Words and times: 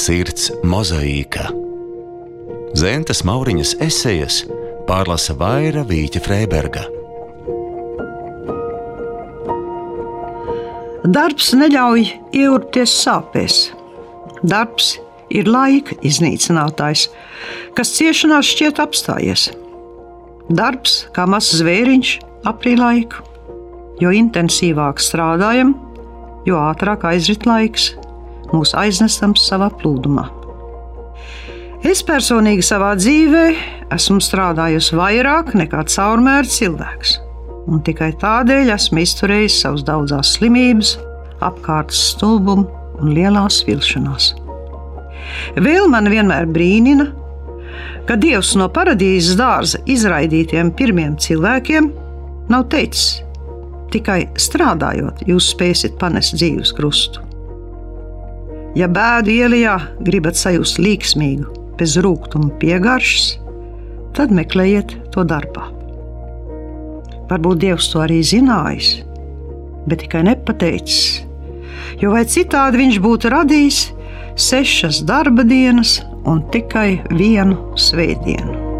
Sirds 0.00 0.46
mozaīka. 0.64 1.50
Zentas 2.78 3.20
Mauriņas 3.28 3.74
esejas 3.84 4.38
pārlasa 4.88 5.34
Vaira 5.36 5.82
Vīķa 5.84 6.22
Freiberga. 6.24 6.86
Darbs 11.04 11.50
neļauj 11.58 12.06
ieurpties 12.32 12.96
sāpēs. 13.02 13.60
Darbs 14.40 14.94
ir 15.28 15.50
laika 15.52 15.98
iznīcinātājs, 16.00 17.08
kas 17.76 17.92
ciešanās 17.98 18.54
šķiet 18.54 18.80
apstājies. 18.80 19.50
Darbs 20.48 21.02
kā 21.12 21.28
mazs 21.28 21.60
zvēriņš 21.60 22.18
aprī 22.48 22.78
laiku. 22.80 23.26
Jo 24.00 24.14
intensīvāk 24.16 25.02
strādājam, 25.04 25.74
jo 26.48 26.56
ātrāk 26.70 27.04
aizrit 27.10 27.44
laiks, 27.44 27.92
mūs 28.54 28.74
aiznesam 28.78 29.34
savā 29.38 29.70
plūdumā. 29.80 30.26
Es 31.86 32.02
personīgi 32.04 32.64
savā 32.66 32.92
dzīvē 32.98 33.44
esmu 33.94 34.20
strādājusi 34.20 34.98
vairāk 34.98 35.54
nekā 35.56 35.86
caurmēra 35.88 36.44
cilvēks, 36.44 37.14
un 37.72 37.80
tikai 37.86 38.10
tādēļ 38.20 38.74
esmu 38.74 39.00
izturējis 39.00 39.56
savas 39.62 39.86
daudzas 39.88 40.34
slimības, 40.36 40.98
apkārtas 41.40 42.02
stulbumu 42.12 42.68
un 43.00 43.14
lielās 43.16 43.62
vilšanās. 43.64 44.34
Vēl 45.56 45.88
man 45.88 46.10
vienmēr 46.12 46.50
brīnina, 46.52 47.08
ka 48.04 48.18
Dievs 48.20 48.52
no 48.60 48.68
paradīzes 48.74 49.38
dārza 49.40 49.80
izraidītiem 49.88 50.74
pirmiem 50.76 51.16
cilvēkiem 51.16 51.88
nav 52.52 52.68
teicis, 52.72 53.22
tikai 53.94 54.24
strādājot, 54.36 55.24
jūs 55.30 55.52
spēsiet 55.54 55.96
panest 56.00 56.36
dzīves 56.36 56.74
krustu. 56.76 57.29
Ja 58.78 58.86
bēdu 58.86 59.32
ielijā 59.34 59.74
gribat 60.06 60.38
sajust 60.38 60.78
līksmīgu, 60.78 61.48
bez 61.78 61.96
rūkuma 61.98 62.52
piegaršas, 62.62 63.32
tad 64.14 64.30
meklējiet 64.34 64.94
to 65.14 65.24
darbā. 65.26 65.66
Varbūt 67.30 67.62
Dievs 67.64 67.90
to 67.90 68.04
arī 68.04 68.20
zinājis, 68.26 68.92
bet 69.90 70.04
tikai 70.04 70.22
nepateicis. 70.28 71.24
Jo 71.98 72.14
vai 72.14 72.22
citādi 72.30 72.84
viņš 72.84 73.02
būtu 73.02 73.34
radījis 73.34 73.82
sešas 74.38 75.02
darba 75.06 75.42
dienas 75.42 75.98
un 76.30 76.44
tikai 76.54 77.00
vienu 77.10 77.74
svētdienu. 77.74 78.70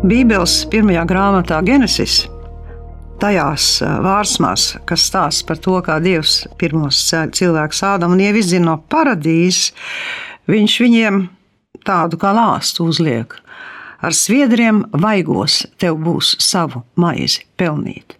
Bībeles 0.00 0.62
pirmajā 0.72 1.04
grāmatā 1.04 1.60
Genesis. 1.60 2.29
Tajās 3.20 3.64
vārsmās, 4.00 4.62
kas 4.88 5.02
stāsta 5.10 5.44
par 5.50 5.58
to, 5.60 5.74
kā 5.84 5.98
Dievs 6.00 6.46
pirmos 6.60 7.02
cilvēkus 7.36 7.82
ādam 7.84 8.14
un 8.14 8.22
ievizina 8.24 8.70
no 8.70 8.76
paradīzes, 8.92 9.74
viņš 10.48 10.76
viņiem 10.80 11.18
tādu 11.84 12.16
kā 12.20 12.32
lāstu 12.36 12.86
uzliek. 12.88 13.34
Ar 14.00 14.16
sviedriem 14.16 14.86
vaigos 14.96 15.66
tev 15.76 15.98
būs 16.00 16.32
savu 16.40 16.80
maizi 16.96 17.44
pelnīt. 17.60 18.16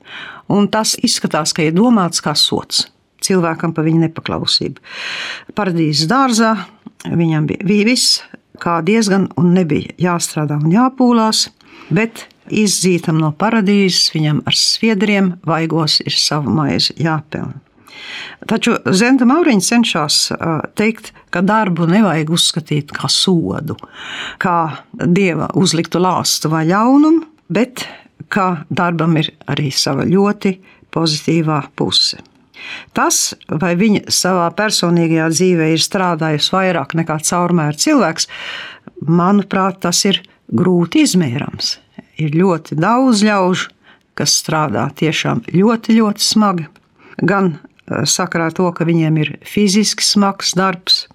Un 0.53 0.69
tas 0.69 0.92
izskatās, 1.01 1.55
ka 1.57 1.64
ir 1.64 1.73
domāts 1.77 2.20
kā 2.20 2.35
sots 2.37 2.85
cilvēkam 3.25 3.73
par 3.77 3.87
viņa 3.89 4.07
nepaklausību. 4.07 4.85
Paradīzes 5.57 6.09
dārzā 6.11 6.55
viņam 7.09 7.48
bija 7.48 7.89
viss 7.89 8.20
kā 8.61 8.83
diezgan, 8.85 9.31
un 9.41 9.55
nebija 9.57 9.97
jāstrādā 10.01 10.61
un 10.61 10.73
jāpūlās 10.75 11.47
bet 11.91 12.27
izdzītam 12.51 13.19
no 13.20 13.33
paradīzes, 13.37 14.11
viņam 14.15 14.43
ar 14.48 14.56
sviedriem 14.56 15.34
vaigos 15.47 16.01
ir 16.05 16.17
savu 16.17 16.53
maizi 16.55 16.97
jāpelna. 17.01 17.59
Taču 18.48 18.77
Zenta 18.97 19.27
Mauriņa 19.29 19.65
cenšas 19.67 20.19
teikt, 20.79 21.13
ka 21.30 21.42
darbu 21.45 21.86
nevajag 21.91 22.33
uzskatīt 22.33 22.95
par 22.97 23.13
sodu, 23.13 23.77
kā 24.41 24.57
dieva 25.05 25.51
uzliktu 25.61 26.01
lāstu 26.02 26.51
vai 26.52 26.64
ļaunumu, 26.70 27.27
bet 27.52 27.85
ka 28.33 28.64
darbam 28.70 29.19
ir 29.20 29.33
arī 29.51 29.70
sava 29.74 30.07
ļoti 30.08 30.57
pozitīvā 30.95 31.61
puse. 31.77 32.20
Tas, 32.97 33.33
vai 33.48 33.73
viņa 33.79 34.11
savā 34.13 34.48
personīgajā 34.57 35.29
dzīvē 35.33 35.70
ir 35.74 35.83
strādājusi 35.83 36.53
vairāk 36.55 36.95
nekā 36.98 37.17
caurmēra 37.27 37.79
cilvēks, 37.79 38.29
manuprāt, 39.08 39.80
tas 39.86 40.05
ir 40.08 40.20
grūti 40.51 41.05
izmērams. 41.07 41.79
Ir 42.20 42.36
ļoti 42.36 42.77
daudz 42.81 43.25
ļaužu, 43.27 43.70
kas 44.19 44.35
strādā 44.42 44.89
tiešām 44.97 45.45
ļoti, 45.55 45.97
ļoti 46.01 46.27
smagi. 46.27 46.69
Gan 47.20 47.55
eh, 47.57 48.05
sakarā 48.05 48.51
to, 48.57 48.69
ka 48.77 48.85
viņiem 48.89 49.23
ir 49.23 49.33
fiziski 49.48 50.05
smags 50.05 50.55
darbs, 50.59 51.07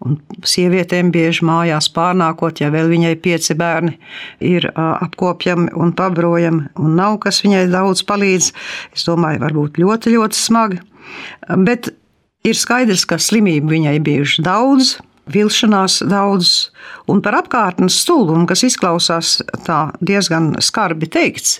Un 0.00 0.16
sievietēm 0.48 1.10
bieži 1.12 1.44
mājās 1.44 1.90
pārnākot, 1.92 2.62
ja 2.62 2.70
vēl 2.72 2.88
viņai 2.88 3.12
pieci 3.20 3.56
bērni 3.58 3.98
ir 4.40 4.70
apkopjami 4.72 5.74
un 5.76 5.92
pabrojami, 5.96 6.70
un 6.80 6.94
nav 6.96 7.18
kas 7.24 7.42
viņai 7.44 7.66
daudz 7.72 8.00
palīdz. 8.08 8.48
Es 8.96 9.04
domāju, 9.04 9.42
varbūt 9.44 9.80
ļoti, 9.82 10.14
ļoti 10.16 10.40
smagi. 10.40 10.80
Bet 11.68 11.92
ir 12.48 12.56
skaidrs, 12.56 13.04
ka 13.04 13.20
slimību 13.20 13.74
viņai 13.74 13.98
bijuši 14.06 14.46
daudz, 14.46 14.96
vilšanās 15.32 16.00
daudz, 16.10 16.70
un 17.10 17.22
par 17.24 17.36
apkārtnes 17.40 17.96
stulbumu, 18.02 18.46
kas 18.50 18.64
izklausās 18.66 19.36
diezgan 20.04 20.52
skarbi 20.62 21.08
teikts. 21.10 21.58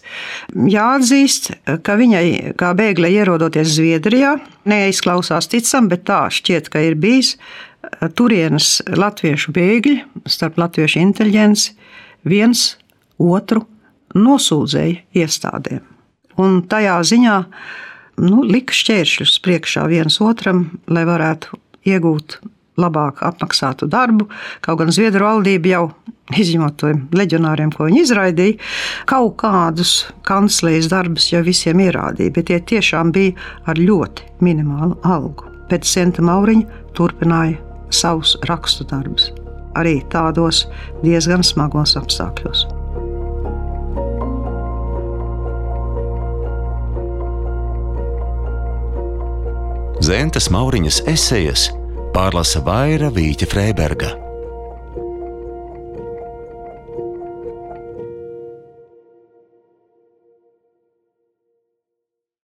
Jāatzīst, 0.55 1.51
ka 1.87 1.97
viņai, 2.01 2.55
kā 2.61 2.73
bēglē 2.79 3.13
ierodoties 3.21 3.75
Zviedrijā, 3.77 4.37
neizklausās 4.71 5.51
ticam, 5.51 5.91
bet 5.91 6.07
tā 6.11 6.27
šķiet, 6.33 6.71
ka 6.73 6.83
ir 6.85 6.99
bijis 7.01 7.37
turienes 8.19 8.81
latviešu 8.93 9.55
bēgļi 9.57 9.97
starp 10.29 10.59
latviešu 10.61 11.01
inteliģenci 11.01 11.77
viens 12.29 12.75
otru 13.21 13.65
nosūdzēja 14.17 15.23
iestādēm. 15.23 15.85
Un 16.41 16.63
tajā 16.71 16.97
ziņā 17.05 17.37
nu, 18.25 18.43
lika 18.47 18.75
šķēršļus 18.77 19.41
priekšā 19.45 19.85
viens 19.91 20.21
otram, 20.25 20.67
lai 20.89 21.05
varētu 21.09 21.59
iegūt 21.89 22.41
labāk 22.81 23.23
apmaksātu 23.27 23.89
darbu. 23.91 24.29
Kaut 24.65 24.81
gan 24.81 24.93
Zviedru 24.95 25.27
valdība 25.29 25.75
jau 25.75 25.85
izņemot 26.39 26.77
to 26.81 26.93
leģionāriem, 27.17 27.73
ko 27.75 27.89
viņi 27.89 28.05
izraidīja, 28.05 28.59
kaut 29.11 29.37
kādus 29.43 29.95
kanclējas 30.29 30.91
darbus 30.93 31.31
jau 31.33 31.43
visiem 31.47 31.83
ierādīja, 31.83 32.35
bet 32.37 32.51
tie 32.51 32.61
tiešām 32.73 33.13
bija 33.15 33.35
ar 33.71 33.81
ļoti 33.81 34.29
minimālu 34.45 34.99
algu. 35.07 35.49
Pēc 35.71 35.87
Senta 35.87 36.23
Mauriņa 36.27 36.83
turpināja 36.99 37.59
savus 37.95 38.37
rakstu 38.51 38.87
darbus, 38.91 39.31
arī 39.79 40.01
tādos 40.11 40.67
diezgan 41.05 41.47
smagos 41.47 41.97
apstākļos. 41.99 42.69
Zentas 50.01 50.49
Mauriņas 50.49 51.03
esejas 51.13 51.69
pārlasa 52.15 52.63
Vaira 52.67 53.11
Vīķa 53.15 53.49
Freiberga. 53.51 54.30